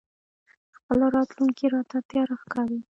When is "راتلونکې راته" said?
1.15-1.97